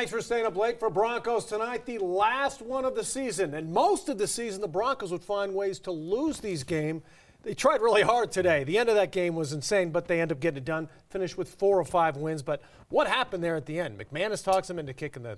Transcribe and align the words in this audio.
Thanks 0.00 0.12
for 0.12 0.22
staying 0.22 0.46
up 0.46 0.56
late 0.56 0.80
for 0.80 0.88
Broncos 0.88 1.44
tonight, 1.44 1.84
the 1.84 1.98
last 1.98 2.62
one 2.62 2.86
of 2.86 2.94
the 2.94 3.04
season. 3.04 3.52
And 3.52 3.70
most 3.70 4.08
of 4.08 4.16
the 4.16 4.26
season, 4.26 4.62
the 4.62 4.66
Broncos 4.66 5.12
would 5.12 5.22
find 5.22 5.54
ways 5.54 5.78
to 5.80 5.90
lose 5.90 6.40
these 6.40 6.64
games. 6.64 7.02
They 7.42 7.52
tried 7.52 7.82
really 7.82 8.00
hard 8.00 8.32
today. 8.32 8.64
The 8.64 8.78
end 8.78 8.88
of 8.88 8.94
that 8.94 9.12
game 9.12 9.34
was 9.34 9.52
insane, 9.52 9.90
but 9.90 10.08
they 10.08 10.22
end 10.22 10.32
up 10.32 10.40
getting 10.40 10.56
it 10.56 10.64
done. 10.64 10.88
Finished 11.10 11.36
with 11.36 11.50
four 11.50 11.78
or 11.78 11.84
five 11.84 12.16
wins. 12.16 12.42
But 12.42 12.62
what 12.88 13.08
happened 13.08 13.44
there 13.44 13.56
at 13.56 13.66
the 13.66 13.78
end? 13.78 13.98
McManus 13.98 14.42
talks 14.42 14.68
them 14.68 14.78
into 14.78 14.94
kicking 14.94 15.22
the, 15.22 15.36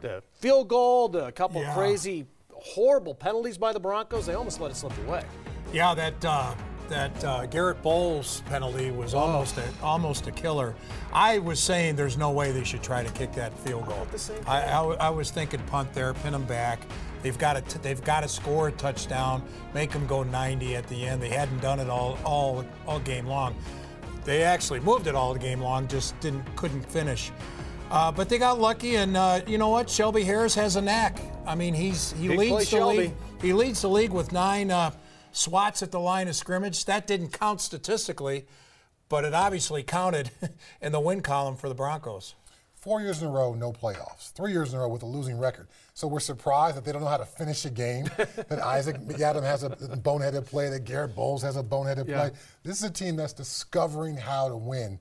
the 0.00 0.22
field 0.34 0.68
goal, 0.68 1.16
a 1.16 1.32
couple 1.32 1.62
Yeah. 1.62 1.72
crazy, 1.72 2.26
horrible 2.52 3.14
penalties 3.14 3.56
by 3.56 3.72
the 3.72 3.80
Broncos. 3.80 4.26
They 4.26 4.34
almost 4.34 4.60
let 4.60 4.72
it 4.72 4.76
slip 4.76 4.92
away. 5.06 5.24
Yeah, 5.72 5.94
that 5.94 6.22
uh, 6.22 6.54
that 6.88 7.24
uh, 7.24 7.46
Garett 7.46 7.82
Bolles 7.82 8.42
penalty 8.46 8.90
was 8.90 9.14
almost 9.14 9.56
a, 9.58 9.64
almost 9.82 10.26
a 10.26 10.30
killer. 10.32 10.74
I 11.12 11.38
was 11.38 11.60
saying 11.60 11.96
there's 11.96 12.18
no 12.18 12.30
way 12.30 12.52
they 12.52 12.64
should 12.64 12.82
try 12.82 13.02
to 13.02 13.10
kick 13.12 13.32
that 13.32 13.56
field 13.58 13.86
goal. 13.86 14.06
I, 14.46 14.62
I, 14.62 14.82
I 14.94 15.10
was 15.10 15.30
thinking 15.30 15.60
punt 15.66 15.92
there, 15.92 16.14
pin 16.14 16.32
them 16.32 16.44
back. 16.44 16.80
They've 17.22 17.38
got 17.38 17.66
to 17.68 17.78
they've 17.78 18.02
got 18.02 18.22
to 18.22 18.28
score 18.28 18.68
a 18.68 18.72
touchdown, 18.72 19.42
make 19.74 19.92
them 19.92 20.06
go 20.06 20.22
90 20.24 20.74
at 20.74 20.86
the 20.88 21.06
end. 21.06 21.22
They 21.22 21.28
hadn't 21.28 21.60
done 21.60 21.78
it 21.80 21.88
all 21.88 22.18
all 22.24 22.64
all 22.86 22.98
game 23.00 23.26
long. 23.26 23.54
They 24.24 24.42
actually 24.42 24.80
moved 24.80 25.06
it 25.06 25.14
all 25.14 25.32
the 25.32 25.38
game 25.38 25.60
long, 25.60 25.86
just 25.88 26.18
didn't 26.20 26.44
couldn't 26.56 26.82
finish. 26.82 27.30
Uh, 27.90 28.10
but 28.10 28.28
they 28.28 28.38
got 28.38 28.58
lucky, 28.58 28.96
and 28.96 29.16
uh, 29.16 29.40
you 29.46 29.58
know 29.58 29.68
what? 29.68 29.88
Shelby 29.90 30.22
Harris 30.24 30.54
has 30.54 30.76
a 30.76 30.80
knack. 30.82 31.20
I 31.46 31.54
mean, 31.54 31.74
he's 31.74 32.12
he 32.12 32.28
Big 32.28 32.38
leads 32.38 32.58
the 32.58 32.64
Shelby. 32.64 32.96
league. 32.96 33.12
He 33.40 33.52
leads 33.52 33.82
the 33.82 33.88
league 33.88 34.12
with 34.12 34.32
nine 34.32 34.70
uh, 34.70 34.90
swats 35.32 35.82
at 35.82 35.90
the 35.90 36.00
line 36.00 36.28
of 36.28 36.36
scrimmage. 36.36 36.84
That 36.84 37.06
didn't 37.06 37.30
count 37.38 37.60
statistically, 37.60 38.46
but 39.08 39.24
it 39.24 39.34
obviously 39.34 39.82
counted 39.82 40.30
in 40.80 40.92
the 40.92 41.00
win 41.00 41.20
column 41.22 41.56
for 41.56 41.68
the 41.68 41.74
Broncos. 41.74 42.34
Four 42.74 43.00
years 43.00 43.22
in 43.22 43.28
a 43.28 43.30
row, 43.30 43.54
no 43.54 43.72
playoffs. 43.72 44.32
Three 44.32 44.50
years 44.50 44.72
in 44.72 44.78
a 44.78 44.82
row 44.82 44.88
with 44.88 45.02
a 45.04 45.06
losing 45.06 45.38
record. 45.38 45.68
So 45.94 46.08
we're 46.08 46.18
surprised 46.18 46.76
that 46.76 46.84
they 46.84 46.90
don't 46.90 47.02
know 47.02 47.06
how 47.08 47.16
to 47.16 47.24
finish 47.24 47.64
a 47.64 47.70
game. 47.70 48.06
that 48.16 48.58
Isaac 48.60 48.96
Yiadom 49.02 49.44
has 49.44 49.62
a 49.62 49.68
boneheaded 49.70 50.46
play. 50.46 50.68
That 50.68 50.84
Garett 50.84 51.14
Bolles 51.14 51.42
has 51.42 51.56
a 51.56 51.62
boneheaded 51.62 52.08
Yeah. 52.08 52.28
play. 52.28 52.30
This 52.64 52.78
is 52.78 52.82
a 52.82 52.90
team 52.90 53.14
that's 53.14 53.32
discovering 53.34 54.16
how 54.16 54.48
to 54.48 54.56
win. 54.56 54.98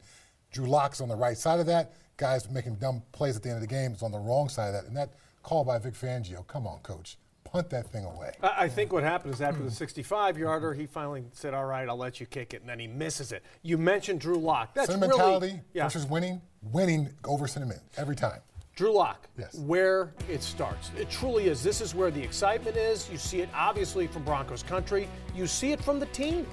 Drew 0.52 0.68
Lock's 0.68 1.02
on 1.02 1.10
the 1.10 1.16
right 1.16 1.38
side 1.38 1.60
of 1.60 1.66
that. 1.68 1.94
Guys 2.18 2.48
making 2.52 2.76
dumb 2.76 3.02
plays 3.14 3.36
at 3.36 3.42
the 3.42 3.50
end 3.50 3.56
of 3.56 3.62
the 3.62 3.68
game 3.74 3.94
is 3.94 4.04
on 4.04 4.12
the 4.12 4.20
wrong 4.20 4.48
side 4.48 4.68
of 4.68 4.74
that. 4.74 4.86
And 4.86 4.96
that 4.96 5.14
call 5.42 5.64
by 5.64 5.80
Vic 5.80 5.96
Fangio. 5.96 6.46
Come 6.46 6.68
on, 6.68 6.80
coach, 6.84 7.18
punt 7.52 7.70
that 7.70 7.88
thing 7.92 8.06
away. 8.06 8.32
I 8.42 8.66
I 8.66 8.70
think 8.70 8.94
what 8.94 9.04
happened 9.04 9.34
is 9.34 9.42
after 9.42 9.62
the 9.62 9.70
hmm. 9.70 9.76
65 9.76 10.38
yarder, 10.38 10.74
he 10.74 10.86
finally 10.86 11.26
said, 11.34 11.54
All 11.54 11.66
right, 11.66 11.88
I'll 11.88 11.98
let 11.98 12.20
you 12.20 12.26
kick 12.26 12.54
it. 12.54 12.62
And 12.62 12.70
then 12.70 12.80
he 12.80 12.88
misses 12.88 13.32
it. 13.32 13.44
You 13.64 13.78
mentioned 13.78 14.22
Drew 14.22 14.38
Lock. 14.38 14.74
That's 14.74 14.88
Sentimentality 14.90 15.48
really. 15.48 15.62
Yeah. 15.74 15.84
versus 15.84 16.06
winning. 16.06 16.42
Winning 16.64 17.10
over 17.26 17.48
sentiment 17.48 17.82
every 17.98 18.16
time. 18.16 18.40
Drew 18.76 18.94
Lock, 18.94 19.28
Yes. 19.38 19.56
where 19.56 20.14
it 20.30 20.42
starts. 20.42 20.92
It 20.98 21.10
truly 21.10 21.48
is. 21.48 21.62
This 21.62 21.82
is 21.82 21.94
where 21.94 22.10
the 22.10 22.22
excitement 22.22 22.78
is. 22.78 23.10
You 23.12 23.18
see 23.18 23.42
it 23.42 23.50
obviously 23.54 24.08
from 24.08 24.24
Broncos 24.24 24.64
country. 24.64 25.10
You 25.36 25.46
see 25.48 25.72
it 25.72 25.84
from 25.84 26.00
the 26.00 26.06
team. 26.08 26.48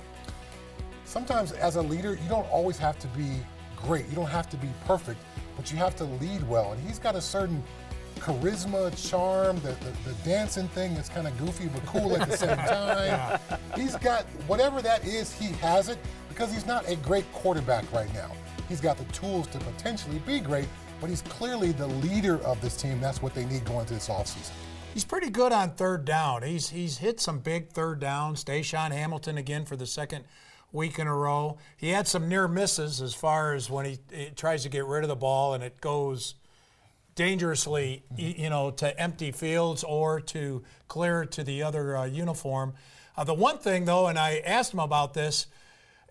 sometimes 1.04 1.52
as 1.52 1.76
a 1.76 1.82
leader, 1.82 2.18
you 2.22 2.28
don't 2.28 2.50
always 2.50 2.76
have 2.76 2.98
to 2.98 3.06
be 3.08 3.30
great. 3.76 4.06
You 4.08 4.14
don't 4.14 4.26
have 4.26 4.50
to 4.50 4.56
be 4.58 4.68
perfect, 4.84 5.18
but 5.56 5.70
you 5.72 5.78
have 5.78 5.96
to 5.96 6.04
lead 6.04 6.46
well. 6.46 6.72
And 6.72 6.86
he's 6.86 6.98
got 6.98 7.14
a 7.14 7.20
certain 7.20 7.62
charisma, 8.18 9.10
charm, 9.10 9.56
the, 9.60 9.72
the, 9.72 10.10
the 10.10 10.14
dancing 10.24 10.68
thing 10.68 10.94
that's 10.94 11.08
kind 11.08 11.26
of 11.26 11.36
goofy 11.38 11.68
but 11.68 11.84
cool 11.86 12.16
at 12.16 12.28
the 12.28 12.36
same 12.36 12.56
time. 12.56 13.40
He's 13.74 13.96
got 13.96 14.24
whatever 14.46 14.82
that 14.82 15.06
is, 15.06 15.32
he 15.32 15.46
has 15.54 15.88
it 15.88 15.98
because 16.28 16.52
he's 16.52 16.66
not 16.66 16.88
a 16.88 16.96
great 16.96 17.30
quarterback 17.32 17.90
right 17.92 18.12
now. 18.14 18.30
He's 18.68 18.80
got 18.80 18.98
the 18.98 19.04
tools 19.04 19.46
to 19.48 19.58
potentially 19.58 20.20
be 20.26 20.40
great, 20.40 20.68
but 21.00 21.08
he's 21.08 21.22
clearly 21.22 21.72
the 21.72 21.86
leader 21.86 22.38
of 22.44 22.60
this 22.60 22.76
team. 22.76 23.00
That's 23.00 23.22
what 23.22 23.34
they 23.34 23.46
need 23.46 23.64
going 23.64 23.80
into 23.80 23.94
this 23.94 24.08
offseason. 24.08 24.52
He's 24.94 25.04
pretty 25.04 25.30
good 25.30 25.52
on 25.52 25.70
third 25.70 26.04
down. 26.04 26.42
He's 26.42 26.70
he's 26.70 26.98
hit 26.98 27.20
some 27.20 27.38
big 27.38 27.70
third 27.70 28.00
downs. 28.00 28.44
DaeSean 28.44 28.90
Hamilton 28.90 29.38
again 29.38 29.64
for 29.64 29.76
the 29.76 29.86
second 29.86 30.24
week 30.72 30.98
in 30.98 31.06
a 31.06 31.14
row. 31.14 31.58
He 31.76 31.90
had 31.90 32.06
some 32.06 32.28
near 32.28 32.48
misses 32.48 33.00
as 33.00 33.14
far 33.14 33.54
as 33.54 33.70
when 33.70 33.86
he, 33.86 33.98
he 34.12 34.30
tries 34.30 34.62
to 34.64 34.68
get 34.68 34.84
rid 34.84 35.04
of 35.04 35.08
the 35.08 35.16
ball 35.16 35.54
and 35.54 35.62
it 35.62 35.80
goes 35.80 36.34
dangerously, 37.18 38.04
y- 38.16 38.36
you 38.38 38.48
know, 38.48 38.70
to 38.70 38.98
empty 38.98 39.32
fields 39.32 39.82
or 39.82 40.20
to 40.20 40.62
clear 40.86 41.24
to 41.24 41.42
the 41.42 41.64
other 41.64 41.96
uh, 41.96 42.04
uniform. 42.04 42.72
Uh, 43.16 43.24
the 43.24 43.34
one 43.34 43.58
thing 43.58 43.84
though, 43.84 44.06
and 44.06 44.16
I 44.16 44.40
asked 44.46 44.72
him 44.72 44.78
about 44.78 45.14
this, 45.14 45.48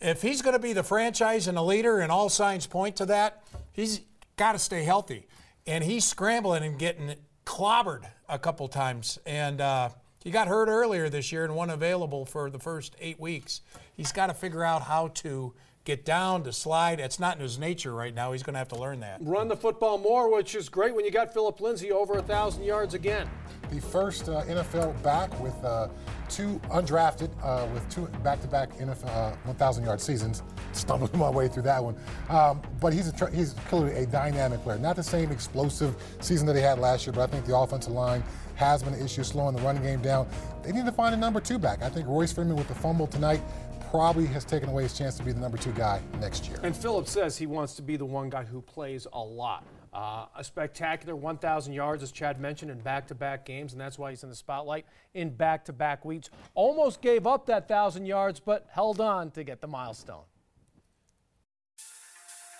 if 0.01 0.21
he's 0.21 0.41
going 0.41 0.53
to 0.53 0.59
be 0.59 0.73
the 0.73 0.83
franchise 0.83 1.47
and 1.47 1.57
the 1.57 1.63
leader, 1.63 2.01
and 2.01 2.11
all 2.11 2.27
signs 2.27 2.67
point 2.67 2.97
to 2.97 3.05
that, 3.05 3.41
he's 3.71 4.01
got 4.35 4.51
to 4.51 4.59
stay 4.59 4.83
healthy. 4.83 5.25
And 5.65 5.81
he's 5.81 6.03
scrambling 6.03 6.63
and 6.63 6.77
getting 6.77 7.15
clobbered 7.45 8.03
a 8.27 8.37
couple 8.37 8.67
times. 8.67 9.17
And 9.25 9.61
uh, 9.61 9.89
he 10.23 10.29
got 10.29 10.49
hurt 10.49 10.67
earlier 10.67 11.09
this 11.09 11.31
year 11.31 11.45
and 11.45 11.55
wasn't 11.55 11.75
available 11.75 12.25
for 12.25 12.49
the 12.49 12.59
first 12.59 12.97
eight 12.99 13.19
weeks. 13.19 13.61
He's 13.95 14.11
got 14.11 14.27
to 14.27 14.33
figure 14.33 14.63
out 14.63 14.83
how 14.83 15.07
to 15.23 15.53
get 15.87 16.03
down, 16.03 16.43
to 16.43 16.51
slide. 16.51 16.99
It's 16.99 17.17
not 17.17 17.37
in 17.37 17.41
his 17.41 17.57
nature 17.57 17.93
right 17.93 18.13
now. 18.13 18.33
He's 18.33 18.43
going 18.43 18.55
to 18.55 18.59
have 18.59 18.67
to 18.69 18.75
learn 18.75 18.99
that. 18.99 19.19
Run 19.21 19.47
the 19.47 19.55
football 19.55 19.97
more, 19.97 20.29
which 20.29 20.53
is 20.53 20.67
great 20.67 20.93
when 20.93 21.05
you 21.05 21.11
got 21.11 21.33
Phillip 21.33 21.61
Lindsay 21.61 21.93
over 21.93 22.13
a 22.13 22.17
1,000 22.17 22.63
yards 22.63 22.93
again. 22.93 23.29
the 23.71 23.79
first 23.79 24.27
uh, 24.27 24.43
NFL 24.43 25.01
back 25.01 25.37
with 25.39 25.55
uh, 25.63 25.87
two 26.27 26.59
undrafted, 26.71 27.29
uh, 27.41 27.65
with 27.73 27.87
two 27.89 28.05
back-to-back 28.21 28.73
NFL 28.77 29.07
uh, 29.07 29.53
1,000-yard 29.53 30.01
seasons. 30.01 30.43
Stumbled 30.73 31.15
my 31.15 31.29
way 31.29 31.47
through 31.47 31.63
that 31.63 31.81
one, 31.81 31.95
um, 32.29 32.61
but 32.81 32.91
he's 32.91 33.07
a, 33.07 33.13
tr- 33.15 33.33
he's 33.33 33.53
clearly 33.69 33.93
a 33.93 34.05
dynamic 34.05 34.61
player. 34.63 34.77
Not 34.77 34.97
the 34.97 35.03
same 35.03 35.31
explosive 35.31 35.95
season 36.19 36.45
that 36.47 36.55
he 36.57 36.61
had 36.61 36.79
last 36.79 37.05
year, 37.07 37.13
but 37.13 37.21
I 37.21 37.27
think 37.27 37.45
the 37.45 37.55
offensive 37.57 37.93
line 37.93 38.23
has 38.55 38.83
been 38.83 38.93
an 38.93 39.03
issue, 39.03 39.23
slowing 39.23 39.55
the 39.55 39.61
running 39.61 39.83
game 39.83 40.01
down. 40.01 40.27
They 40.63 40.71
need 40.71 40.85
to 40.85 40.91
find 40.91 41.15
a 41.15 41.17
number 41.17 41.39
two 41.39 41.57
back. 41.57 41.81
I 41.81 41.89
think 41.89 42.07
Royce 42.07 42.33
Freeman 42.33 42.57
with 42.57 42.67
the 42.67 42.75
fumble 42.75 43.07
tonight 43.07 43.41
probably 43.89 44.25
has 44.27 44.45
taken 44.45 44.69
away 44.69 44.83
his 44.83 44.97
chance 44.97 45.17
to 45.17 45.23
be 45.23 45.31
the 45.31 45.39
number 45.39 45.57
two 45.57 45.71
guy 45.71 46.01
next 46.19 46.47
year. 46.47 46.59
And 46.63 46.75
Phillips 46.75 47.11
says 47.11 47.37
he 47.37 47.45
wants 47.45 47.75
to 47.75 47.81
be 47.81 47.95
the 47.95 48.05
one 48.05 48.29
guy 48.29 48.43
who 48.43 48.61
plays 48.61 49.07
a 49.13 49.19
lot. 49.19 49.63
Uh, 49.93 50.25
a 50.35 50.43
spectacular 50.43 51.15
1,000 51.15 51.73
yards, 51.73 52.03
as 52.03 52.11
Chad 52.11 52.39
mentioned, 52.39 52.69
in 52.69 52.79
back 52.79 53.07
to 53.07 53.15
back 53.15 53.45
games, 53.45 53.71
and 53.71 53.81
that's 53.81 53.97
why 53.97 54.11
he's 54.11 54.21
in 54.23 54.29
the 54.29 54.35
spotlight 54.35 54.85
in 55.13 55.29
back 55.29 55.65
to 55.65 55.73
back 55.73 56.05
weeks. 56.05 56.29
Almost 56.53 57.01
gave 57.01 57.25
up 57.25 57.45
that 57.47 57.69
1,000 57.69 58.05
yards, 58.05 58.39
but 58.39 58.67
held 58.69 59.01
on 59.01 59.31
to 59.31 59.43
get 59.43 59.61
the 59.61 59.67
milestone. 59.67 60.23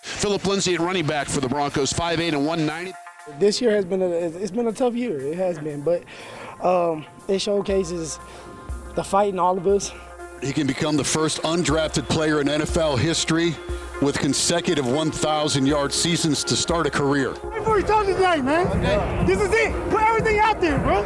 Phillip 0.02 0.44
Lindsay 0.46 0.74
at 0.74 0.80
running 0.80 1.06
back 1.06 1.28
for 1.28 1.40
the 1.40 1.48
Broncos, 1.48 1.92
5'8 1.92 2.28
and 2.28 2.46
190. 2.46 2.92
This 3.38 3.60
year 3.60 3.72
has 3.72 3.84
been 3.84 4.00
a 4.00 4.08
it's 4.08 4.50
been 4.50 4.68
a 4.68 4.72
tough 4.72 4.94
year. 4.94 5.20
It 5.20 5.36
has 5.36 5.58
been, 5.58 5.82
but 5.82 6.02
um, 6.64 7.04
it 7.28 7.40
showcases 7.40 8.18
the 8.94 9.04
fight 9.04 9.34
in 9.34 9.38
all 9.38 9.58
of 9.58 9.66
us. 9.66 9.92
He 10.42 10.52
can 10.52 10.66
become 10.66 10.96
the 10.96 11.04
first 11.04 11.42
undrafted 11.42 12.08
player 12.08 12.40
in 12.40 12.46
NFL 12.46 12.98
history 12.98 13.56
with 14.00 14.18
consecutive 14.18 14.86
1,000 14.86 15.66
yard 15.66 15.92
seasons 15.92 16.44
to 16.44 16.54
start 16.54 16.86
a 16.86 16.90
career. 16.90 17.32
Before 17.32 17.80
you 17.80 17.84
talk 17.84 18.06
today, 18.06 18.40
man. 18.40 19.26
This 19.26 19.40
is 19.40 19.50
it. 19.52 19.90
Put 19.90 20.00
everything 20.00 20.38
out 20.38 20.60
there, 20.60 20.78
bro. 20.78 21.02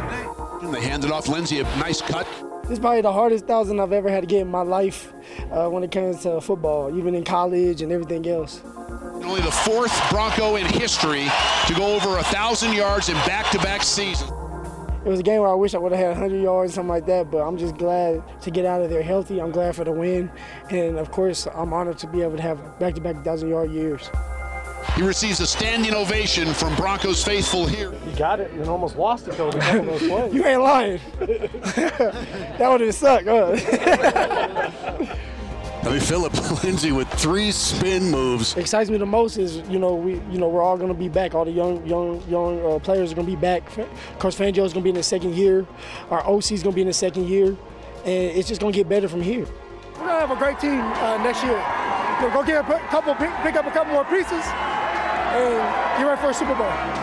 They 0.71 0.81
handed 0.81 1.11
off 1.11 1.27
Lindsay 1.27 1.59
a 1.59 1.63
nice 1.77 2.01
cut. 2.01 2.27
This 2.63 2.73
is 2.73 2.79
probably 2.79 3.01
the 3.01 3.11
hardest 3.11 3.45
thousand 3.45 3.79
I've 3.79 3.91
ever 3.91 4.09
had 4.09 4.21
to 4.21 4.27
get 4.27 4.41
in 4.41 4.47
my 4.47 4.61
life 4.61 5.11
uh, 5.51 5.67
when 5.67 5.83
it 5.83 5.91
comes 5.91 6.21
to 6.23 6.39
football, 6.39 6.95
even 6.97 7.15
in 7.15 7.23
college 7.23 7.81
and 7.81 7.91
everything 7.91 8.25
else. 8.27 8.61
Only 8.65 9.41
the 9.41 9.51
fourth 9.51 10.09
Bronco 10.09 10.55
in 10.55 10.65
history 10.65 11.27
to 11.67 11.73
go 11.73 11.95
over 11.95 12.19
a 12.19 12.23
thousand 12.23 12.73
yards 12.73 13.09
in 13.09 13.15
back-to-back 13.25 13.81
seasons. 13.83 14.31
It 15.05 15.09
was 15.09 15.19
a 15.19 15.23
game 15.23 15.41
where 15.41 15.49
I 15.49 15.53
wish 15.53 15.75
I 15.75 15.79
would 15.79 15.91
have 15.91 15.99
had 15.99 16.09
100 16.11 16.41
yards, 16.41 16.75
something 16.75 16.87
like 16.87 17.05
that, 17.07 17.29
but 17.29 17.39
I'm 17.39 17.57
just 17.57 17.75
glad 17.75 18.23
to 18.41 18.51
get 18.51 18.65
out 18.65 18.81
of 18.81 18.89
there 18.89 19.03
healthy. 19.03 19.41
I'm 19.41 19.51
glad 19.51 19.75
for 19.75 19.83
the 19.83 19.91
win. 19.91 20.31
And 20.69 20.97
of 20.97 21.11
course, 21.11 21.45
I'm 21.53 21.73
honored 21.73 21.97
to 21.99 22.07
be 22.07 22.21
able 22.21 22.37
to 22.37 22.41
have 22.41 22.79
back 22.79 22.95
to 22.95 23.01
back 23.01 23.15
1,000 23.15 23.49
yard 23.49 23.71
years. 23.71 24.09
He 24.95 25.01
receives 25.01 25.39
a 25.39 25.47
standing 25.47 25.93
ovation 25.93 26.53
from 26.53 26.75
Broncos 26.75 27.23
faithful 27.23 27.65
here. 27.65 27.93
You 28.05 28.15
got 28.15 28.39
it 28.39 28.51
and 28.51 28.65
almost 28.69 28.95
lost 28.95 29.27
it, 29.27 29.35
though, 29.35 29.47
with 29.47 29.55
a 29.55 29.59
couple 29.59 29.79
of 29.79 29.99
those 29.99 30.09
plays. 30.09 30.33
You 30.33 30.45
ain't 30.45 30.61
lying. 30.61 31.01
that 31.19 32.67
would 32.69 32.81
have 32.81 32.95
sucked, 32.95 33.27
huh? 33.27 33.55
I 35.85 35.89
mean, 35.89 35.99
Phillip 35.99 36.33
Lindsay 36.63 36.93
with 36.93 37.09
three 37.09 37.51
spin 37.51 38.09
moves. 38.09 38.55
excites 38.55 38.89
me 38.89 38.97
the 38.97 39.05
most 39.05 39.37
is 39.37 39.57
you 39.69 39.77
know 39.79 39.93
we 39.93 40.13
you 40.31 40.39
know 40.39 40.47
we're 40.47 40.61
all 40.61 40.77
gonna 40.77 40.93
be 40.93 41.09
back. 41.09 41.35
All 41.35 41.43
the 41.43 41.51
young 41.51 41.85
young 41.85 42.23
young 42.29 42.65
uh, 42.65 42.79
players 42.79 43.11
are 43.11 43.15
gonna 43.15 43.27
be 43.27 43.35
back. 43.35 43.65
Coach 44.17 44.37
Fangio 44.37 44.63
is 44.63 44.71
gonna 44.71 44.83
be 44.83 44.91
in 44.91 44.95
the 44.95 45.03
second 45.03 45.35
year. 45.35 45.67
Our 46.09 46.25
OC 46.25 46.53
is 46.53 46.63
gonna 46.63 46.73
be 46.75 46.81
in 46.81 46.87
the 46.87 46.93
second 46.93 47.27
year, 47.27 47.47
and 48.05 48.37
it's 48.37 48.47
just 48.47 48.61
gonna 48.61 48.71
get 48.71 48.87
better 48.87 49.09
from 49.09 49.21
here. 49.21 49.45
We're 49.95 50.07
gonna 50.07 50.25
have 50.25 50.31
a 50.31 50.37
great 50.37 50.57
team 50.59 50.79
uh, 50.79 51.21
next 51.21 51.43
year. 51.43 51.51
you 51.51 52.27
know, 52.27 52.33
go 52.33 52.43
get 52.45 52.63
a 52.63 52.79
couple, 52.87 53.13
pick, 53.15 53.31
pick 53.43 53.55
up 53.55 53.65
a 53.65 53.71
couple 53.71 53.91
more 53.91 54.05
pieces, 54.05 54.31
and 54.31 55.99
get 55.99 56.07
ready 56.07 56.21
for 56.21 56.29
a 56.29 56.33
Super 56.33 56.55
Bowl. 56.55 57.02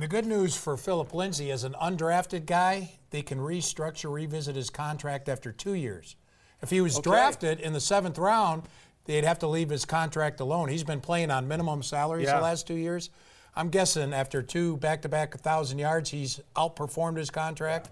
And 0.00 0.10
the 0.10 0.16
good 0.16 0.24
news 0.24 0.56
for 0.56 0.78
Phillip 0.78 1.12
Lindsay, 1.12 1.50
as 1.50 1.62
an 1.62 1.74
undrafted 1.74 2.46
guy, 2.46 2.92
they 3.10 3.20
can 3.20 3.38
restructure, 3.38 4.10
revisit 4.10 4.56
his 4.56 4.70
contract 4.70 5.28
after 5.28 5.52
two 5.52 5.74
years. 5.74 6.16
If 6.62 6.70
he 6.70 6.80
was 6.80 6.96
okay. 6.96 7.10
drafted 7.10 7.60
in 7.60 7.74
the 7.74 7.82
seventh 7.82 8.16
round, 8.16 8.62
they'd 9.04 9.24
have 9.24 9.38
to 9.40 9.46
leave 9.46 9.68
his 9.68 9.84
contract 9.84 10.40
alone. 10.40 10.70
He's 10.70 10.84
been 10.84 11.02
playing 11.02 11.30
on 11.30 11.46
minimum 11.46 11.82
salaries 11.82 12.28
yeah. 12.28 12.36
the 12.36 12.42
last 12.42 12.66
two 12.66 12.76
years. 12.76 13.10
I'm 13.54 13.68
guessing 13.68 14.14
after 14.14 14.40
two 14.40 14.78
back-to-back 14.78 15.34
1,000 15.34 15.78
yards, 15.78 16.08
he's 16.08 16.40
outperformed 16.56 17.18
his 17.18 17.28
contract. 17.28 17.90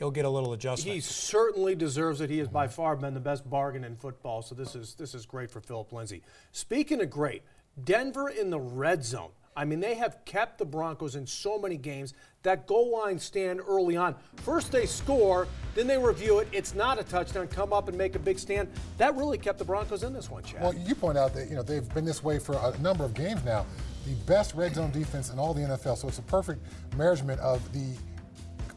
He'll 0.00 0.10
get 0.10 0.24
a 0.24 0.30
little 0.30 0.54
adjustment. 0.54 0.92
He 0.92 1.00
certainly 1.00 1.76
deserves 1.76 2.20
it. 2.20 2.30
He 2.30 2.38
has 2.38 2.48
by 2.48 2.66
far 2.66 2.96
been 2.96 3.14
the 3.14 3.20
best 3.20 3.48
bargain 3.48 3.84
in 3.84 3.94
football. 3.94 4.42
So 4.42 4.56
this 4.56 4.74
is 4.74 4.94
this 4.94 5.14
is 5.14 5.24
great 5.24 5.52
for 5.52 5.60
Phillip 5.60 5.92
Lindsay. 5.92 6.20
Speaking 6.50 7.00
of 7.00 7.10
great, 7.10 7.42
Denver 7.84 8.28
in 8.28 8.50
the 8.50 8.58
red 8.58 9.04
zone. 9.04 9.30
I 9.56 9.64
mean, 9.64 9.80
they 9.80 9.94
have 9.94 10.24
kept 10.24 10.58
the 10.58 10.64
Broncos 10.64 11.16
in 11.16 11.26
so 11.26 11.58
many 11.58 11.76
games. 11.76 12.14
That 12.42 12.66
goal 12.66 12.92
line 12.92 13.18
stand 13.18 13.60
early 13.66 13.96
on. 13.96 14.14
First 14.36 14.72
they 14.72 14.86
score, 14.86 15.46
then 15.74 15.86
they 15.86 15.96
review 15.96 16.40
it. 16.40 16.48
It's 16.52 16.74
not 16.74 16.98
a 16.98 17.04
touchdown. 17.04 17.46
Come 17.48 17.72
up 17.72 17.88
and 17.88 17.96
make 17.96 18.16
a 18.16 18.18
big 18.18 18.38
stand. 18.38 18.68
That 18.98 19.14
really 19.16 19.38
kept 19.38 19.58
the 19.58 19.64
Broncos 19.64 20.02
in 20.02 20.12
this 20.12 20.28
one, 20.28 20.42
Chad. 20.42 20.62
Well, 20.62 20.74
you 20.74 20.94
point 20.94 21.16
out 21.16 21.34
that 21.34 21.48
you 21.48 21.54
know 21.54 21.62
they've 21.62 21.88
been 21.94 22.04
this 22.04 22.22
way 22.22 22.38
for 22.38 22.54
a 22.54 22.76
number 22.80 23.04
of 23.04 23.14
games 23.14 23.44
now 23.44 23.64
the 24.04 24.14
best 24.26 24.54
red 24.54 24.74
zone 24.74 24.90
defense 24.90 25.30
in 25.30 25.38
all 25.38 25.54
the 25.54 25.62
NFL. 25.62 25.96
So 25.96 26.08
it's 26.08 26.18
a 26.18 26.22
perfect 26.22 26.64
management 26.96 27.40
of 27.40 27.72
the 27.72 27.96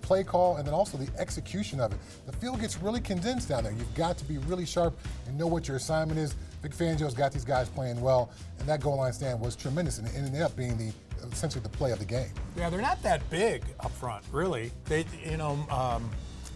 play 0.08 0.24
call 0.24 0.56
and 0.56 0.66
then 0.66 0.74
also 0.74 0.98
the 0.98 1.10
execution 1.20 1.82
of 1.82 1.92
it. 1.92 2.00
The 2.26 2.32
field 2.32 2.62
gets 2.62 2.78
really 2.78 3.02
condensed 3.02 3.50
down 3.50 3.66
there. 3.66 3.74
You've 3.74 3.94
got 3.94 4.18
to 4.18 4.26
be 4.26 4.38
really 4.40 4.66
sharp 4.66 4.98
and 5.28 5.38
know 5.38 5.48
what 5.48 5.68
your 5.68 5.76
assignment 5.76 6.18
is. 6.18 6.34
Vic 6.64 6.72
Fangio's 6.72 7.14
got 7.14 7.34
these 7.34 7.46
guys 7.46 7.68
playing 7.70 8.00
well, 8.00 8.32
and 8.60 8.68
that 8.68 8.80
goal 8.80 8.98
line 8.98 9.14
stand 9.14 9.40
was 9.40 9.56
tremendous, 9.56 10.00
and 10.00 10.08
it 10.08 10.16
ended 10.16 10.42
up 10.42 10.56
being 10.56 10.78
the 10.78 10.94
essentially 11.32 11.62
the 11.62 11.70
play 11.70 11.92
of 11.92 12.00
the 12.00 12.06
game. 12.06 12.30
Yeah, 12.56 12.70
they're 12.70 12.82
not 12.82 13.02
that 13.04 13.30
big 13.30 13.64
up 13.82 13.92
front, 13.92 14.24
really. 14.32 14.72
They, 14.86 15.06
you 15.30 15.38
know, 15.38 15.60
um, 15.70 16.10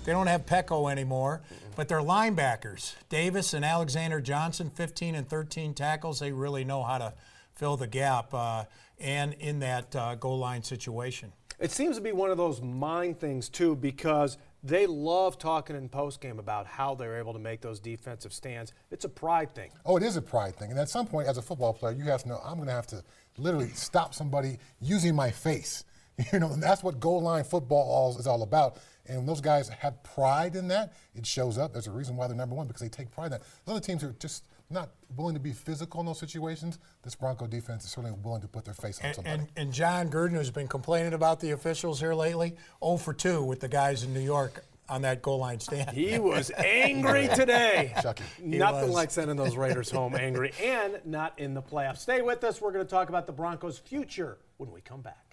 they 0.06 0.13
don't 0.13 0.27
have 0.27 0.45
Peko 0.45 0.89
anymore, 0.89 1.42
but 1.75 1.88
they're 1.88 2.00
linebackers. 2.00 2.95
Davis 3.09 3.54
and 3.54 3.65
Alexander 3.65 4.21
Johnson, 4.21 4.69
15 4.69 5.15
and 5.15 5.27
13 5.27 5.74
tackles. 5.74 6.19
They 6.19 6.31
really 6.31 6.63
know 6.63 6.83
how 6.83 7.00
to 7.00 7.13
fill 7.54 7.75
the 7.75 7.88
gap 7.88 8.33
uh, 8.33 8.63
and 9.00 9.33
in 9.33 9.59
that 9.59 9.95
uh, 9.95 10.15
goal 10.15 10.39
line 10.39 10.63
situation. 10.63 11.33
It 11.62 11.69
seems 11.69 11.96
to 11.96 12.02
be 12.02 12.12
one 12.12 12.31
of 12.31 12.38
those 12.38 12.60
mind 12.60 13.19
things, 13.19 13.48
too, 13.48 13.75
because 13.75 14.40
they 14.63 14.88
love 14.88 15.38
talking 15.38 15.75
in 15.75 15.90
postgame 15.90 16.40
about 16.40 16.66
how 16.66 16.96
they're 16.96 17.19
able 17.19 17.34
to 17.34 17.40
make 17.40 17.62
those 17.62 17.80
defensive 17.80 18.34
stands. 18.34 18.74
It's 18.90 19.06
a 19.06 19.10
pride 19.10 19.54
thing. 19.54 19.69
Oh, 19.86 19.96
it 19.96 20.02
is 20.02 20.18
a 20.18 20.24
pride 20.24 20.56
thing. 20.56 20.72
And 20.72 20.80
at 20.80 20.90
some 20.90 21.06
point, 21.06 21.28
as 21.28 21.38
a 21.38 21.42
football 21.42 21.72
player, 21.72 21.94
you 21.94 22.04
have 22.06 22.24
to 22.24 22.30
know 22.30 22.42
I'm 22.44 22.56
going 22.56 22.68
to 22.68 22.74
have 22.74 22.88
to 22.88 23.04
literally 23.38 23.69
stop 23.69 24.16
somebody 24.16 24.58
using 24.81 25.16
my 25.16 25.30
face. 25.31 25.86
You 26.31 26.40
know, 26.40 26.52
and 26.52 26.62
that's 26.62 26.84
what 26.84 27.00
goal 27.00 27.22
line 27.22 27.44
football 27.44 28.16
is 28.19 28.28
all 28.28 28.44
about. 28.44 28.78
And 29.07 29.18
when 29.19 29.25
those 29.25 29.42
guys 29.42 29.69
have 29.69 30.04
pride 30.04 30.56
in 30.56 30.68
that, 30.68 30.94
it 31.16 31.25
shows 31.25 31.57
up. 31.57 31.74
There's 31.74 31.88
a 31.88 31.92
reason 31.92 32.16
why 32.16 32.28
they're 32.28 32.36
number 32.36 32.54
one 32.54 32.68
because 32.68 32.81
they 32.81 32.90
take 32.90 33.10
pride 33.10 33.28
in 33.28 33.31
that. 33.31 33.42
Other 33.66 33.80
teams 33.80 34.04
are 34.04 34.14
just 34.19 34.44
not 34.71 34.89
willing 35.15 35.33
to 35.33 35.39
be 35.39 35.51
physical 35.51 36.00
in 36.00 36.06
those 36.06 36.19
situations, 36.19 36.79
this 37.03 37.15
Bronco 37.15 37.47
defense 37.47 37.85
is 37.85 37.91
certainly 37.91 38.18
willing 38.23 38.41
to 38.41 38.47
put 38.47 38.65
their 38.65 38.73
face 38.73 39.00
on 39.00 39.07
and, 39.07 39.15
somebody. 39.15 39.39
And, 39.39 39.47
and 39.57 39.73
Jon 39.73 40.09
Gruden, 40.09 40.31
who's 40.33 40.50
been 40.50 40.68
complaining 40.68 41.13
about 41.13 41.39
the 41.39 41.51
officials 41.51 42.00
here 42.00 42.13
lately, 42.13 42.56
0 42.83 42.97
for 42.97 43.13
2 43.13 43.44
with 43.44 43.59
the 43.59 43.68
guys 43.68 44.03
in 44.03 44.13
New 44.13 44.21
York 44.21 44.63
on 44.91 45.01
that 45.03 45.21
goal 45.21 45.39
line 45.39 45.59
stand. 45.59 45.89
He 45.91 46.19
was 46.19 46.51
angry 46.57 47.29
today. 47.33 47.94
Chucky. 48.01 48.23
Nothing 48.44 48.88
was. 48.88 48.91
like 48.91 49.12
sending 49.12 49.38
those 49.38 49.56
Raiders 49.56 49.89
home 49.91 50.15
angry 50.15 50.51
and 50.62 51.00
not 51.06 51.39
in 51.39 51.53
the 51.53 51.62
playoffs. 51.62 52.00
Stay 52.00 52.21
with 52.21 52.44
us. 52.44 52.62
We're 52.62 52.73
going 52.73 52.85
to 52.85 52.89
talk 52.89 53.09
about 53.09 53.25
the 53.25 53.31
Broncos' 53.31 53.79
future 53.79 54.38
when 54.57 54.71
we 54.71 54.81
come 54.81 55.01
back. 55.01 55.31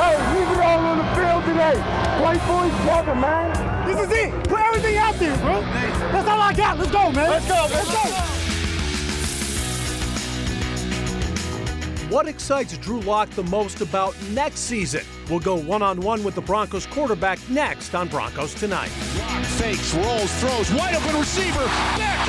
Hey, 0.00 0.16
leave 0.38 0.48
it 0.48 0.64
all 0.64 0.78
on 0.78 0.98
the 0.98 1.04
field 1.16 1.44
today. 1.44 1.80
White 2.22 2.38
boys 2.46 2.70
talking, 2.86 3.20
man. 3.20 3.86
This 3.86 4.06
is 4.06 4.12
it. 4.12 4.48
Put 4.48 4.60
everything 4.60 4.96
out 4.96 5.14
there, 5.16 5.36
bro. 5.38 5.60
That's 5.60 6.28
all 6.28 6.40
I 6.40 6.52
got. 6.54 6.78
Let's 6.78 6.92
go, 6.92 7.10
man. 7.10 7.30
Let's 7.30 7.48
go. 7.48 7.66
Let's 7.68 7.92
go. 7.92 8.37
What 12.08 12.26
excites 12.26 12.76
Drew 12.78 13.00
Lock 13.00 13.28
the 13.30 13.42
most 13.44 13.82
about 13.82 14.16
next 14.30 14.60
season? 14.60 15.04
We'll 15.28 15.40
go 15.40 15.56
one 15.56 15.82
on 15.82 16.00
one 16.00 16.24
with 16.24 16.34
the 16.34 16.40
Broncos 16.40 16.86
quarterback 16.86 17.38
next 17.50 17.94
on 17.94 18.08
Broncos 18.08 18.54
Tonight. 18.54 18.90
Lock 19.18 19.44
fakes, 19.44 19.92
rolls, 19.92 20.32
throws, 20.40 20.72
wide 20.72 20.94
open 20.94 21.18
receiver. 21.20 21.66
Beck! 21.98 22.28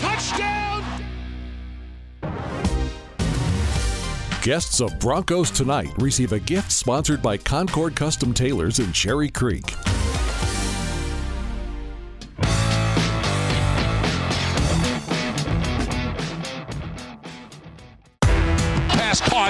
Touchdown! 0.00 0.82
Guests 4.40 4.80
of 4.80 4.98
Broncos 4.98 5.50
Tonight 5.50 5.90
receive 5.98 6.32
a 6.32 6.40
gift 6.40 6.72
sponsored 6.72 7.20
by 7.20 7.36
Concord 7.36 7.94
Custom 7.94 8.32
Tailors 8.32 8.78
in 8.78 8.90
Cherry 8.94 9.28
Creek. 9.28 9.74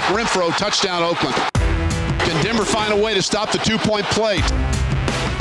Renfrow, 0.09 0.55
touchdown 0.57 1.03
Oakland. 1.03 1.35
Can 1.55 2.45
Denver 2.45 2.65
find 2.65 2.93
a 2.93 2.97
way 2.97 3.15
to 3.15 3.23
stop 3.23 3.51
the 3.53 3.59
two-point 3.59 4.05
play? 4.07 4.41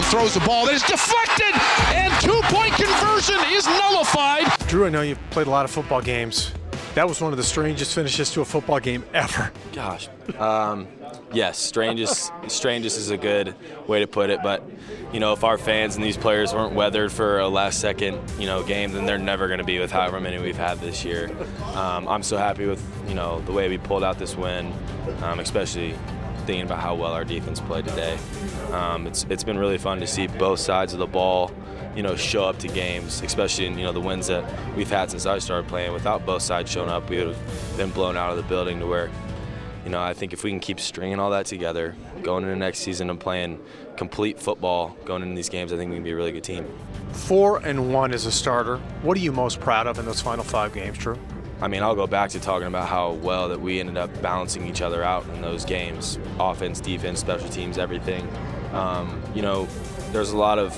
Throws 0.09 0.33
the 0.33 0.39
ball 0.45 0.65
that 0.65 0.73
is 0.73 0.83
deflected, 0.83 1.53
and 1.93 2.13
two-point 2.21 2.73
conversion 2.73 3.39
is 3.49 3.65
nullified. 3.65 4.45
Drew, 4.67 4.85
I 4.85 4.89
know 4.89 5.01
you've 5.01 5.19
played 5.31 5.47
a 5.47 5.49
lot 5.49 5.65
of 5.65 5.71
football 5.71 6.01
games. 6.01 6.53
That 6.95 7.07
was 7.07 7.19
one 7.19 7.33
of 7.33 7.37
the 7.37 7.43
strangest 7.43 7.93
finishes 7.93 8.31
to 8.33 8.41
a 8.41 8.45
football 8.45 8.79
game 8.79 9.03
ever. 9.13 9.51
Gosh. 9.73 10.07
Um, 10.37 10.87
yes, 11.33 11.57
strangest 11.57 12.31
strangest 12.47 12.97
is 12.97 13.09
a 13.09 13.17
good 13.17 13.55
way 13.87 13.99
to 13.99 14.07
put 14.07 14.29
it. 14.29 14.39
But 14.43 14.63
you 15.11 15.19
know, 15.19 15.33
if 15.33 15.43
our 15.43 15.57
fans 15.57 15.95
and 15.95 16.03
these 16.03 16.17
players 16.17 16.53
weren't 16.53 16.73
weathered 16.73 17.11
for 17.11 17.39
a 17.39 17.47
last 17.47 17.79
second 17.79 18.19
you 18.39 18.45
know 18.45 18.63
game, 18.63 18.91
then 18.91 19.05
they're 19.05 19.17
never 19.17 19.47
going 19.47 19.59
to 19.59 19.65
be 19.65 19.79
with 19.79 19.91
however 19.91 20.19
many 20.19 20.39
we've 20.39 20.57
had 20.57 20.79
this 20.79 21.03
year. 21.03 21.31
Um, 21.75 22.07
I'm 22.07 22.23
so 22.23 22.37
happy 22.37 22.65
with 22.65 22.83
you 23.07 23.15
know 23.15 23.41
the 23.41 23.51
way 23.51 23.69
we 23.69 23.77
pulled 23.77 24.03
out 24.03 24.19
this 24.19 24.35
win, 24.35 24.73
um, 25.21 25.39
especially 25.39 25.95
thinking 26.45 26.65
about 26.65 26.79
how 26.79 26.95
well 26.95 27.13
our 27.13 27.23
defense 27.23 27.59
played 27.61 27.85
today. 27.85 28.17
Um, 28.71 29.07
it's 29.07 29.25
it's 29.29 29.43
been 29.43 29.57
really 29.57 29.77
fun 29.77 29.99
to 29.99 30.07
see 30.07 30.27
both 30.27 30.59
sides 30.59 30.93
of 30.93 30.99
the 30.99 31.07
ball 31.07 31.51
you 31.95 32.01
know, 32.01 32.15
show 32.15 32.45
up 32.45 32.57
to 32.59 32.67
games, 32.67 33.21
especially 33.21 33.65
in, 33.65 33.77
you 33.77 33.83
know, 33.83 33.91
the 33.91 33.99
wins 33.99 34.27
that 34.27 34.43
we've 34.75 34.89
had 34.89 35.11
since 35.11 35.25
I 35.25 35.37
started 35.39 35.67
playing. 35.67 35.93
Without 35.93 36.25
both 36.25 36.41
sides 36.41 36.71
showing 36.71 36.89
up, 36.89 37.09
we 37.09 37.17
would 37.17 37.35
have 37.35 37.77
been 37.77 37.91
blown 37.91 38.17
out 38.17 38.31
of 38.31 38.37
the 38.37 38.43
building 38.43 38.79
to 38.79 38.87
where 38.87 39.09
you 39.83 39.89
know, 39.89 40.01
I 40.01 40.13
think 40.13 40.33
if 40.33 40.43
we 40.43 40.49
can 40.49 40.59
keep 40.59 40.79
stringing 40.79 41.19
all 41.19 41.31
that 41.31 41.45
together, 41.45 41.95
going 42.21 42.43
into 42.43 42.55
next 42.55 42.79
season 42.79 43.09
and 43.09 43.19
playing 43.19 43.59
complete 43.97 44.39
football, 44.39 44.95
going 45.05 45.21
into 45.21 45.35
these 45.35 45.49
games, 45.49 45.73
I 45.73 45.77
think 45.77 45.89
we 45.89 45.97
can 45.97 46.03
be 46.03 46.11
a 46.11 46.15
really 46.15 46.31
good 46.31 46.43
team. 46.43 46.65
Four 47.11 47.59
and 47.59 47.93
one 47.93 48.13
as 48.13 48.25
a 48.25 48.31
starter. 48.31 48.77
What 49.01 49.17
are 49.17 49.21
you 49.21 49.31
most 49.31 49.59
proud 49.59 49.87
of 49.87 49.99
in 49.99 50.05
those 50.05 50.21
final 50.21 50.43
five 50.43 50.73
games, 50.73 50.97
Drew? 50.97 51.19
I 51.61 51.67
mean, 51.67 51.83
I'll 51.83 51.95
go 51.95 52.07
back 52.07 52.29
to 52.31 52.39
talking 52.39 52.67
about 52.67 52.87
how 52.87 53.13
well 53.13 53.49
that 53.49 53.61
we 53.61 53.79
ended 53.79 53.97
up 53.97 54.21
balancing 54.21 54.67
each 54.67 54.81
other 54.81 55.03
out 55.03 55.27
in 55.29 55.41
those 55.41 55.63
games 55.63 56.19
offense, 56.39 56.81
defense, 56.81 57.19
special 57.19 57.49
teams, 57.49 57.77
everything. 57.77 58.27
Um, 58.73 59.21
you 59.35 59.41
know, 59.41 59.67
there's 60.11 60.31
a 60.31 60.37
lot 60.37 60.59
of 60.59 60.75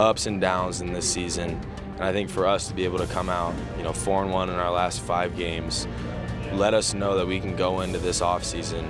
ups 0.00 0.26
and 0.26 0.40
downs 0.40 0.80
in 0.80 0.92
this 0.92 1.08
season. 1.08 1.60
And 1.96 2.04
I 2.04 2.12
think 2.12 2.28
for 2.28 2.46
us 2.46 2.68
to 2.68 2.74
be 2.74 2.84
able 2.84 2.98
to 2.98 3.06
come 3.06 3.28
out, 3.28 3.54
you 3.76 3.82
know, 3.82 3.92
four 3.92 4.22
and 4.22 4.32
one 4.32 4.50
in 4.50 4.56
our 4.56 4.70
last 4.70 5.00
five 5.00 5.36
games, 5.36 5.86
let 6.52 6.74
us 6.74 6.94
know 6.94 7.16
that 7.16 7.26
we 7.26 7.40
can 7.40 7.56
go 7.56 7.80
into 7.80 7.98
this 7.98 8.20
offseason 8.20 8.88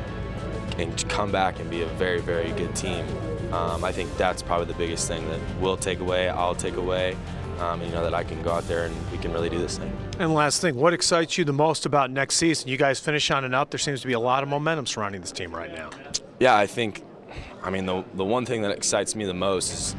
and 0.78 1.08
come 1.08 1.32
back 1.32 1.58
and 1.58 1.70
be 1.70 1.82
a 1.82 1.86
very, 1.86 2.20
very 2.20 2.50
good 2.52 2.74
team. 2.74 3.04
Um, 3.52 3.84
I 3.84 3.92
think 3.92 4.14
that's 4.16 4.42
probably 4.42 4.66
the 4.66 4.74
biggest 4.74 5.08
thing 5.08 5.26
that 5.28 5.40
we'll 5.60 5.76
take 5.76 6.00
away, 6.00 6.28
I'll 6.28 6.54
take 6.54 6.76
away. 6.76 7.16
Um, 7.58 7.80
you 7.80 7.88
know 7.88 8.02
that 8.02 8.12
I 8.12 8.22
can 8.22 8.42
go 8.42 8.52
out 8.52 8.68
there 8.68 8.84
and 8.84 8.94
we 9.10 9.16
can 9.16 9.32
really 9.32 9.48
do 9.48 9.58
this 9.58 9.78
thing. 9.78 9.90
And 10.18 10.34
last 10.34 10.60
thing, 10.60 10.74
what 10.74 10.92
excites 10.92 11.38
you 11.38 11.44
the 11.44 11.54
most 11.54 11.86
about 11.86 12.10
next 12.10 12.36
season? 12.36 12.68
You 12.68 12.76
guys 12.76 13.00
finish 13.00 13.30
on 13.30 13.44
and 13.44 13.54
up. 13.54 13.70
There 13.70 13.78
seems 13.78 14.02
to 14.02 14.06
be 14.06 14.12
a 14.12 14.20
lot 14.20 14.42
of 14.42 14.50
momentum 14.50 14.84
surrounding 14.84 15.22
this 15.22 15.32
team 15.32 15.54
right 15.54 15.72
now. 15.72 15.88
Yeah, 16.38 16.54
I 16.54 16.66
think. 16.66 17.02
I 17.62 17.70
mean, 17.70 17.86
the 17.86 18.04
the 18.14 18.24
one 18.24 18.44
thing 18.44 18.60
that 18.62 18.72
excites 18.72 19.16
me 19.16 19.24
the 19.24 19.34
most 19.34 19.72
is 19.72 19.96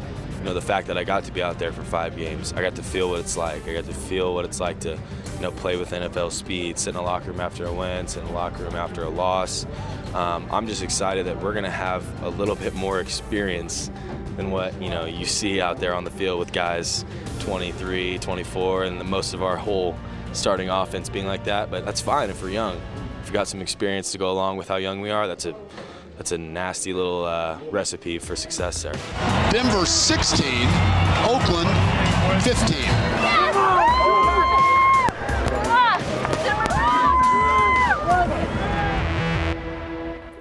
know 0.47 0.53
the 0.53 0.61
fact 0.61 0.87
that 0.87 0.97
I 0.97 1.03
got 1.03 1.25
to 1.25 1.31
be 1.31 1.43
out 1.43 1.59
there 1.59 1.71
for 1.71 1.83
five 1.83 2.15
games. 2.15 2.53
I 2.53 2.61
got 2.61 2.75
to 2.75 2.83
feel 2.83 3.09
what 3.09 3.19
it's 3.19 3.35
like. 3.35 3.67
I 3.67 3.73
got 3.73 3.85
to 3.85 3.93
feel 3.93 4.33
what 4.33 4.45
it's 4.45 4.59
like 4.59 4.79
to 4.81 4.91
you 4.91 5.41
know 5.41 5.51
play 5.51 5.75
with 5.75 5.91
NFL 5.91 6.31
speed, 6.31 6.79
sit 6.79 6.91
in 6.91 6.95
a 6.95 7.01
locker 7.01 7.31
room 7.31 7.41
after 7.41 7.65
a 7.65 7.73
win, 7.73 8.07
sit 8.07 8.23
in 8.23 8.29
a 8.29 8.33
locker 8.33 8.63
room 8.63 8.75
after 8.75 9.03
a 9.03 9.09
loss. 9.09 9.65
Um, 10.13 10.47
I'm 10.49 10.65
just 10.65 10.81
excited 10.81 11.25
that 11.25 11.41
we're 11.41 11.51
going 11.51 11.65
to 11.65 11.69
have 11.69 12.03
a 12.23 12.29
little 12.29 12.55
bit 12.55 12.73
more 12.73 12.99
experience 13.01 13.91
than 14.37 14.51
what 14.51 14.79
you 14.81 14.89
know 14.89 15.05
you 15.05 15.25
see 15.25 15.59
out 15.59 15.79
there 15.79 15.93
on 15.93 16.05
the 16.05 16.11
field 16.11 16.39
with 16.39 16.53
guys 16.53 17.03
23, 17.39 18.17
24, 18.19 18.83
and 18.85 18.99
the, 18.99 19.03
most 19.03 19.33
of 19.33 19.43
our 19.43 19.57
whole 19.57 19.97
starting 20.31 20.69
offense 20.69 21.09
being 21.09 21.27
like 21.27 21.43
that. 21.43 21.69
But 21.69 21.85
that's 21.85 22.01
fine 22.01 22.29
if 22.29 22.41
we're 22.41 22.51
young. 22.51 22.79
If 23.21 23.29
we 23.29 23.33
got 23.33 23.49
some 23.49 23.61
experience 23.61 24.13
to 24.13 24.17
go 24.17 24.31
along 24.31 24.55
with 24.55 24.69
how 24.69 24.77
young 24.77 25.01
we 25.01 25.09
are, 25.09 25.27
that's 25.27 25.45
a 25.45 25.53
that's 26.17 26.31
a 26.31 26.37
nasty 26.37 26.93
little 26.93 27.25
uh, 27.25 27.59
recipe 27.71 28.17
for 28.19 28.35
success 28.35 28.83
there. 28.83 28.95
Denver 29.51 29.85
16, 29.85 30.45
Oakland 31.29 31.69
15. 32.43 32.77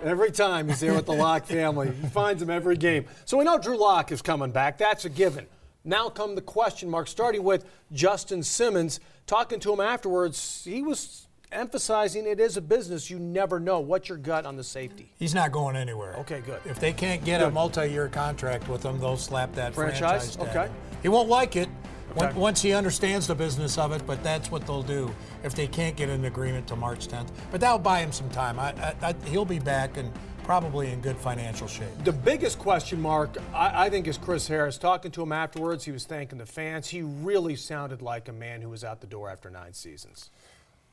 Every 0.03 0.31
time 0.31 0.69
he's 0.69 0.81
there 0.81 0.95
with 0.95 1.07
the 1.07 1.13
Lock 1.13 1.47
family, 1.47 1.91
he 1.91 2.07
finds 2.09 2.41
him 2.41 2.49
every 2.49 2.77
game. 2.77 3.07
So 3.25 3.37
we 3.37 3.45
know 3.45 3.59
Drew 3.59 3.77
Lock 3.77 4.13
is 4.13 4.23
coming 4.23 4.53
back. 4.53 4.79
That's 4.79 5.05
a 5.05 5.11
given. 5.11 5.47
Now 5.85 6.09
come 6.09 6.37
the 6.37 6.43
question 6.43 6.89
mark, 6.89 7.09
starting 7.09 7.43
with 7.43 7.65
Justin 7.93 8.43
Simmons. 8.43 9.01
Talking 9.27 9.59
to 9.61 9.73
him 9.73 9.81
afterwards, 9.81 10.63
he 10.65 10.81
was 10.81 11.26
emphasizing 11.57 12.27
it 12.27 12.39
is 12.39 12.57
a 12.57 12.61
business. 12.61 13.11
You 13.11 13.19
never 13.19 13.59
know. 13.59 13.81
What's 13.81 14.09
your 14.09 14.19
gut 14.19 14.47
on 14.47 14.57
the 14.57 14.65
safety? 14.65 15.13
He's 15.19 15.35
not 15.35 15.51
going 15.51 15.75
anywhere. 15.75 16.15
Okay, 16.19 16.41
good. 16.41 16.61
If 16.65 16.79
they 16.79 16.93
can't 16.93 17.25
get 17.25 17.41
Good. 17.41 17.49
a 17.49 17.51
multi-year 17.51 18.09
contract 18.09 18.69
with 18.69 18.85
him, 18.85 19.01
they'll 19.01 19.17
slap 19.17 19.53
that 19.55 19.75
franchise, 19.75 20.37
Franchise? 20.37 20.57
Okay. 20.57 20.71
He 21.03 21.09
won't 21.09 21.29
like 21.29 21.57
it 21.57 21.69
Okay. 22.17 22.33
once 22.39 22.63
he 22.63 22.73
understands 22.73 23.27
the 23.27 23.35
business 23.35 23.77
of 23.77 23.93
it, 23.93 24.07
but 24.07 24.23
that's 24.23 24.51
what 24.51 24.67
they'll 24.67 24.83
do 24.83 25.13
if 25.45 25.55
they 25.55 25.67
can't 25.67 25.97
get 25.97 26.09
an 26.09 26.25
agreement 26.25 26.67
to 26.69 26.77
March 26.77 27.09
10th. 27.09 27.29
But 27.51 27.61
that'll 27.61 27.79
buy 27.79 28.01
him 28.01 28.11
some 28.11 28.31
time. 28.31 28.59
I, 28.59 28.73
I, 28.81 28.95
I, 29.03 29.15
he'll 29.27 29.45
be 29.45 29.59
back 29.59 29.99
and 29.99 30.11
probably 30.43 30.93
in 30.93 31.01
good 31.03 31.17
financial 31.19 31.67
shape. 31.67 31.89
The 32.05 32.13
biggest 32.13 32.59
question 32.59 33.03
mark, 33.03 33.37
I, 33.53 33.87
I 33.87 33.91
think, 33.91 34.07
is 34.07 34.17
Chris 34.17 34.49
Harris. 34.49 34.79
Talking 34.79 35.11
to 35.11 35.23
him 35.23 35.33
afterwards, 35.33 35.85
he 35.85 35.91
was 35.93 36.05
thanking 36.07 36.39
the 36.39 36.47
fans. 36.47 36.89
He 36.89 37.03
really 37.03 37.57
sounded 37.57 38.01
like 38.01 38.29
a 38.29 38.33
man 38.33 38.63
who 38.63 38.71
was 38.71 38.83
out 38.85 39.01
the 39.01 39.07
door 39.09 39.29
after 39.29 39.51
nine 39.51 39.75
seasons. 39.75 40.31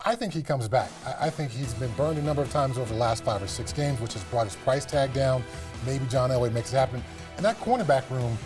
I 0.06 0.16
think 0.16 0.34
he 0.34 0.42
comes 0.42 0.68
back. 0.68 0.90
I, 1.06 1.28
I 1.28 1.30
think 1.30 1.52
he's 1.52 1.74
been 1.76 1.92
burned 1.92 2.18
a 2.18 2.22
number 2.22 2.42
of 2.42 2.52
times 2.52 2.78
over 2.78 2.92
the 2.94 3.00
last 3.00 3.24
five 3.24 3.42
or 3.42 3.48
six 3.48 3.72
games, 3.72 4.02
which 4.02 4.14
has 4.14 4.24
brought 4.26 4.46
his 4.46 4.56
price 4.58 4.86
tag 4.86 5.14
down. 5.14 5.44
Maybe 5.86 6.06
John 6.08 6.30
Elway 6.30 6.52
makes 6.52 6.74
it 6.74 6.78
happen. 6.78 7.02
And 7.38 7.46
that 7.46 7.58
cornerback 7.60 8.10
room, 8.10 8.38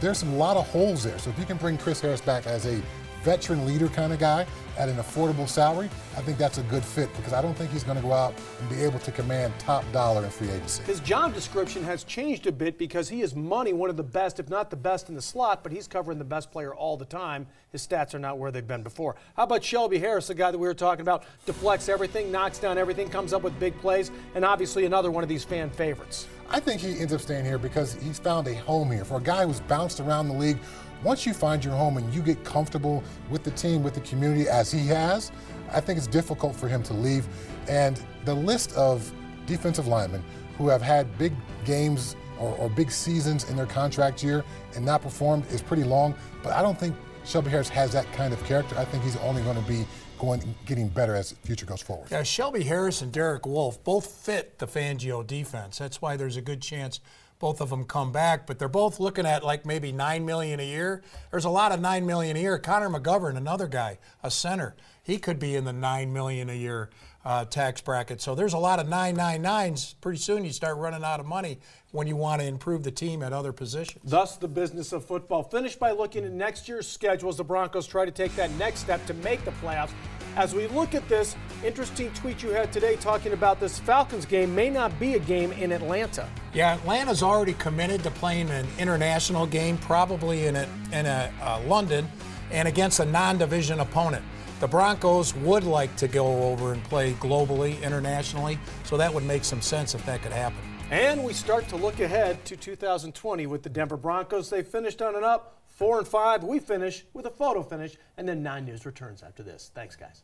there's 0.00 0.22
a 0.22 0.26
lot 0.26 0.56
of 0.56 0.68
holes 0.68 1.04
there. 1.04 1.18
So 1.18 1.30
if 1.30 1.38
you 1.38 1.46
can 1.46 1.56
bring 1.56 1.78
Chris 1.78 2.00
Harris 2.00 2.20
back 2.20 2.46
as 2.46 2.66
a 2.66 2.82
veteran 3.26 3.66
leader 3.66 3.88
kind 3.88 4.12
of 4.12 4.20
guy 4.20 4.46
at 4.78 4.88
an 4.88 4.98
affordable 4.98 5.48
salary, 5.48 5.90
I 6.16 6.20
think 6.20 6.38
that's 6.38 6.58
a 6.58 6.62
good 6.62 6.84
fit 6.84 7.12
because 7.16 7.32
I 7.32 7.42
don't 7.42 7.54
think 7.54 7.72
he's 7.72 7.82
going 7.82 7.96
to 7.96 8.02
go 8.02 8.12
out 8.12 8.32
and 8.60 8.68
be 8.70 8.76
able 8.84 9.00
to 9.00 9.10
command 9.10 9.52
top 9.58 9.84
dollar 9.90 10.22
in 10.22 10.30
free 10.30 10.48
agency. 10.48 10.84
His 10.84 11.00
job 11.00 11.34
description 11.34 11.82
has 11.82 12.04
changed 12.04 12.46
a 12.46 12.52
bit 12.52 12.78
because 12.78 13.08
he 13.08 13.22
is 13.22 13.34
money, 13.34 13.72
one 13.72 13.90
of 13.90 13.96
the 13.96 14.04
best, 14.04 14.38
if 14.38 14.48
not 14.48 14.70
the 14.70 14.76
best 14.76 15.08
in 15.08 15.16
the 15.16 15.22
slot, 15.22 15.64
but 15.64 15.72
he's 15.72 15.88
covering 15.88 16.18
the 16.18 16.24
best 16.24 16.52
player 16.52 16.72
all 16.72 16.96
the 16.96 17.04
time. 17.04 17.48
His 17.72 17.84
stats 17.84 18.14
are 18.14 18.20
not 18.20 18.38
where 18.38 18.52
they've 18.52 18.64
been 18.64 18.84
before. 18.84 19.16
How 19.34 19.42
about 19.42 19.64
Shelby 19.64 19.98
Harris, 19.98 20.28
the 20.28 20.34
guy 20.36 20.52
that 20.52 20.58
we 20.58 20.68
were 20.68 20.74
talking 20.74 21.02
about? 21.02 21.24
Deflects 21.46 21.88
everything, 21.88 22.30
knocks 22.30 22.60
down 22.60 22.78
everything, 22.78 23.08
comes 23.08 23.32
up 23.32 23.42
with 23.42 23.58
big 23.58 23.76
plays, 23.80 24.12
and 24.36 24.44
obviously 24.44 24.84
another 24.84 25.10
one 25.10 25.24
of 25.24 25.28
these 25.28 25.42
fan 25.42 25.68
favorites. 25.68 26.28
I 26.48 26.60
think 26.60 26.80
he 26.80 27.00
ends 27.00 27.12
up 27.12 27.20
staying 27.20 27.44
here 27.44 27.58
because 27.58 27.94
he's 27.94 28.18
found 28.18 28.46
a 28.46 28.54
home 28.54 28.90
here. 28.90 29.04
For 29.04 29.16
a 29.16 29.22
guy 29.22 29.44
who's 29.44 29.60
bounced 29.60 29.98
around 29.98 30.28
the 30.28 30.34
league, 30.34 30.58
once 31.02 31.26
you 31.26 31.34
find 31.34 31.64
your 31.64 31.74
home 31.74 31.96
and 31.96 32.14
you 32.14 32.22
get 32.22 32.44
comfortable 32.44 33.02
with 33.30 33.42
the 33.42 33.50
team, 33.52 33.82
with 33.82 33.94
the 33.94 34.00
community 34.00 34.48
as 34.48 34.70
he 34.70 34.86
has, 34.86 35.32
I 35.72 35.80
think 35.80 35.98
it's 35.98 36.06
difficult 36.06 36.54
for 36.54 36.68
him 36.68 36.82
to 36.84 36.94
leave. 36.94 37.26
And 37.68 38.00
the 38.24 38.34
list 38.34 38.72
of 38.74 39.12
defensive 39.46 39.88
linemen 39.88 40.22
who 40.56 40.68
have 40.68 40.82
had 40.82 41.18
big 41.18 41.32
games 41.64 42.16
or, 42.38 42.54
or 42.56 42.70
big 42.70 42.90
seasons 42.90 43.50
in 43.50 43.56
their 43.56 43.66
contract 43.66 44.22
year 44.22 44.44
and 44.74 44.84
not 44.84 45.02
performed 45.02 45.46
is 45.50 45.60
pretty 45.60 45.84
long. 45.84 46.14
But 46.42 46.52
I 46.52 46.62
don't 46.62 46.78
think 46.78 46.94
Shelby 47.24 47.50
Harris 47.50 47.68
has 47.70 47.92
that 47.92 48.10
kind 48.12 48.32
of 48.32 48.42
character. 48.44 48.76
I 48.78 48.84
think 48.84 49.02
he's 49.02 49.16
only 49.16 49.42
going 49.42 49.60
to 49.60 49.68
be 49.68 49.84
going 50.18 50.54
getting 50.66 50.88
better 50.88 51.14
as 51.14 51.30
the 51.30 51.36
future 51.46 51.66
goes 51.66 51.82
forward. 51.82 52.08
Yeah, 52.10 52.22
Shelby 52.22 52.64
Harris 52.64 53.02
and 53.02 53.12
Derek 53.12 53.46
Wolfe 53.46 53.82
both 53.84 54.06
fit 54.06 54.58
the 54.58 54.66
Fangio 54.66 55.26
defense. 55.26 55.78
That's 55.78 56.00
why 56.00 56.16
there's 56.16 56.36
a 56.36 56.42
good 56.42 56.62
chance 56.62 57.00
both 57.38 57.60
of 57.60 57.70
them 57.70 57.84
come 57.84 58.12
back. 58.12 58.46
But 58.46 58.58
they're 58.58 58.68
both 58.68 59.00
looking 59.00 59.26
at 59.26 59.44
like 59.44 59.66
maybe 59.66 59.92
nine 59.92 60.24
million 60.24 60.60
a 60.60 60.66
year. 60.66 61.02
There's 61.30 61.44
a 61.44 61.50
lot 61.50 61.72
of 61.72 61.80
nine 61.80 62.06
million 62.06 62.36
a 62.36 62.40
year. 62.40 62.58
Connor 62.58 62.88
McGovern, 62.88 63.36
another 63.36 63.66
guy, 63.66 63.98
a 64.22 64.30
center, 64.30 64.74
he 65.02 65.18
could 65.18 65.38
be 65.38 65.54
in 65.54 65.64
the 65.64 65.72
nine 65.72 66.12
million 66.12 66.48
a 66.50 66.54
year 66.54 66.90
uh, 67.26 67.44
tax 67.44 67.80
bracket. 67.80 68.20
So 68.20 68.36
there's 68.36 68.52
a 68.52 68.58
lot 68.58 68.78
of 68.78 68.88
nine 68.88 69.16
nine 69.16 69.42
nines. 69.42 69.94
Pretty 70.00 70.18
soon 70.18 70.44
you 70.44 70.52
start 70.52 70.78
running 70.78 71.02
out 71.02 71.18
of 71.18 71.26
money 71.26 71.58
when 71.90 72.06
you 72.06 72.14
want 72.14 72.40
to 72.40 72.46
improve 72.46 72.84
the 72.84 72.90
team 72.92 73.20
at 73.20 73.32
other 73.32 73.52
positions. 73.52 74.00
Thus, 74.04 74.36
the 74.36 74.46
business 74.46 74.92
of 74.92 75.04
football. 75.04 75.42
Finish 75.42 75.74
by 75.74 75.90
looking 75.90 76.24
at 76.24 76.30
next 76.30 76.68
year's 76.68 76.86
schedule 76.86 77.28
as 77.28 77.36
the 77.36 77.44
Broncos 77.44 77.88
try 77.88 78.04
to 78.04 78.12
take 78.12 78.36
that 78.36 78.52
next 78.52 78.80
step 78.80 79.04
to 79.06 79.14
make 79.14 79.44
the 79.44 79.50
playoffs. 79.52 79.90
As 80.36 80.54
we 80.54 80.68
look 80.68 80.94
at 80.94 81.08
this, 81.08 81.34
interesting 81.64 82.12
tweet 82.12 82.44
you 82.44 82.50
had 82.50 82.72
today 82.72 82.94
talking 82.94 83.32
about 83.32 83.58
this 83.58 83.80
Falcons 83.80 84.24
game 84.24 84.54
may 84.54 84.70
not 84.70 84.96
be 85.00 85.14
a 85.14 85.18
game 85.18 85.50
in 85.52 85.72
Atlanta. 85.72 86.28
Yeah, 86.54 86.74
Atlanta's 86.74 87.24
already 87.24 87.54
committed 87.54 88.04
to 88.04 88.10
playing 88.12 88.50
an 88.50 88.68
international 88.78 89.46
game, 89.46 89.78
probably 89.78 90.46
in 90.46 90.54
a, 90.54 90.68
in 90.92 91.06
a 91.06 91.32
uh, 91.42 91.60
London, 91.66 92.06
and 92.52 92.68
against 92.68 93.00
a 93.00 93.04
non-division 93.04 93.80
opponent. 93.80 94.24
The 94.58 94.66
Broncos 94.66 95.34
would 95.34 95.64
like 95.64 95.94
to 95.96 96.08
go 96.08 96.44
over 96.44 96.72
and 96.72 96.82
play 96.84 97.12
globally, 97.14 97.80
internationally, 97.82 98.58
so 98.84 98.96
that 98.96 99.12
would 99.12 99.24
make 99.24 99.44
some 99.44 99.60
sense 99.60 99.94
if 99.94 100.04
that 100.06 100.22
could 100.22 100.32
happen. 100.32 100.58
And 100.90 101.22
we 101.22 101.34
start 101.34 101.68
to 101.68 101.76
look 101.76 102.00
ahead 102.00 102.42
to 102.46 102.56
2020 102.56 103.46
with 103.46 103.62
the 103.62 103.68
Denver 103.68 103.98
Broncos. 103.98 104.48
They 104.48 104.62
finished 104.62 105.02
on 105.02 105.14
and 105.14 105.24
up, 105.24 105.60
four 105.66 105.98
and 105.98 106.08
five. 106.08 106.42
We 106.42 106.58
finish 106.58 107.04
with 107.12 107.26
a 107.26 107.30
photo 107.30 107.62
finish, 107.62 107.96
and 108.16 108.26
then 108.26 108.42
Nine 108.42 108.64
News 108.64 108.86
returns 108.86 109.22
after 109.22 109.42
this. 109.42 109.70
Thanks, 109.74 109.94
guys. 109.96 110.22